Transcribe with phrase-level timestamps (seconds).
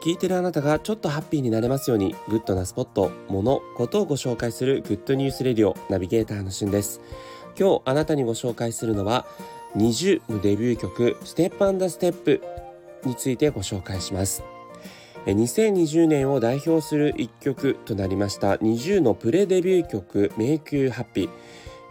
[0.00, 7.02] 聞いてるあなたがちょっとハッピーになれますようにグッドなスポット、もの、ことをご紹介する Good News Radio ナビゲーターのしゅんです。
[7.58, 9.26] 今日あなたにご紹介するのは
[9.76, 12.40] NiziUのデビュー曲 Step and a step
[13.04, 14.42] についてご紹介します。
[15.26, 21.28] 2020年を代表する一曲となりました NiziUのプレデビュー曲「Make You Happy」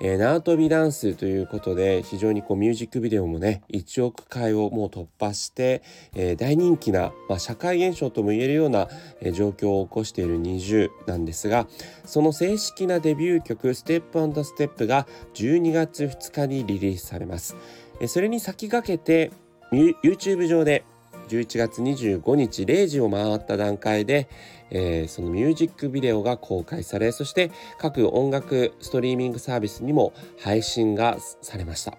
[0.02, 5.82] えー、縄跳びダンスということで非常にこうミュージックビデオもね1億回をもう突破して、
[6.16, 8.88] えー、大人気な、まあ、社会現象ともいえるような、
[9.22, 11.68] えー、状況を起こしている NiziU なんですが
[12.06, 17.56] その正式なデビュー曲「ステップステップが12月2日にリリースされます。
[18.00, 19.32] えー、それに先駆けて
[19.72, 20.84] YouTube 上で
[21.30, 24.28] 11月25日0時を回った段階で、
[24.72, 31.98] えー、そのミュージックビデオが公開されそして各音楽ストリーミングサービスにも配信がされました。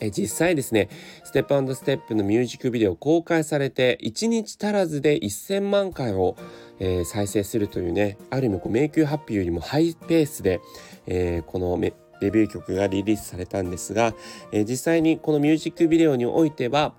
[0.00, 0.88] え実際ですね、
[1.22, 6.36] ステップステップのミュージックビデオ公開されて1日足らずで1000万回を、
[6.78, 10.60] えー、再生するというね、ある意味こう迷宮ハッピーよりもハイペースで、
[11.06, 11.78] えー、この
[12.20, 14.14] デビュー曲がリリースされたんですが、
[14.52, 16.94] えー、実際にこのミュージックビデオにおいては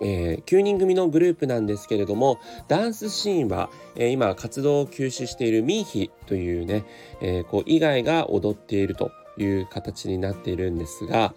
[0.00, 6.84] えー、9人組のグループなんですけれどもダンスシーンは、えー、今活動を休止しているミーヒというね、
[7.20, 11.34] えー、こう以外が踊っているという形になっているんですが、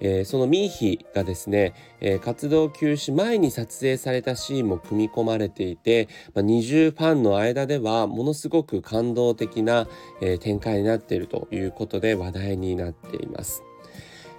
[0.00, 9.86] えー、そのミーヒがですね、えー、活動休止前に撮影されたシーンも組み込まれていて、まあ、二重ファンの間ではものすごく感動的な、
[10.20, 13.62] えー、展開になっているということで話題になっています。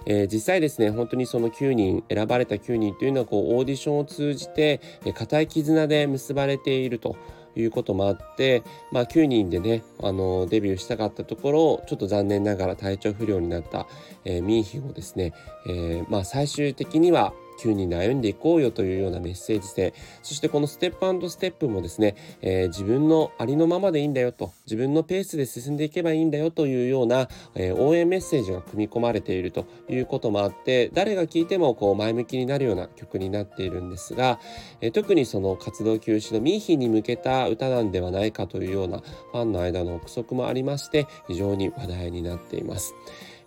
[0.06, 4.80] えー、実際ですね本当にその9人選ばれた9人というのはこうオーディションを通じて
[5.14, 7.16] 固、えー、い絆で結ばれていると
[7.56, 13.86] いうこともあって、まあ、9人でねあのデビューしたかったところちょっと残念ながら体調不良になった、
[14.24, 15.32] えー、ミンヒをですね、
[15.66, 19.94] えーまあ、最終的には9人で歩んでいこうよというようなメッセージ性。
[20.22, 24.52] そしてこのステップステップもですね、えー、自分のありのままでいいんだよと。
[24.66, 29.66] 自分のペースで進んでいけばいいんだよというような、えー、応援メッセージが組み込まれていると。
[29.88, 34.38] いうこともあって誰が聴いてもこう前向きになるような曲になっているんですが、
[34.80, 38.98] えー、特にその活動休止のミーヒに向けた歌なんではないかというような
[39.32, 42.94] ファンの間の憶測もありまして非常に話題になっています。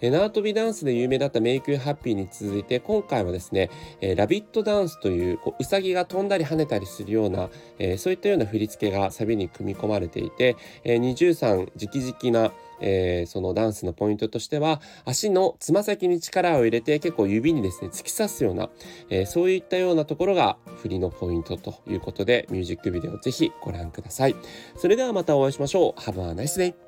[0.02, 3.70] 縄跳びダンスで有名だったメイクハッピーに続いて今回はですね、
[4.02, 7.50] えラビットダンスというこううさぎが飛んだり跳ねたりするような、
[7.80, 18.70] えそういったような振り付けがサビに組み込まれていて、え二重さん直々なえー、そのダンスのポイントとしては足のつま先に力を入れて結構指にですね突き刺すような、
[19.10, 24.36] えー、そういったようなところが振りのポイントということでミュージックビデオぜひご覧ください。
[24.76, 26.00] それではまたお会いしましょう。
[26.00, 26.87] Have a nice day